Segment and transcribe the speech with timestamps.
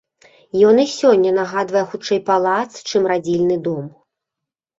[0.69, 3.85] Ён і сёння нагадвае хутчэй палац, чым радзільны дом.